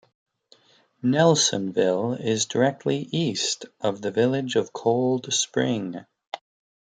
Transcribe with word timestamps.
Nelsonville 1.03 2.13
is 2.19 2.47
directly 2.47 3.07
east 3.11 3.65
of 3.79 4.01
the 4.01 4.09
village 4.09 4.55
of 4.55 4.73
Cold 4.73 5.31
Spring. 5.31 6.07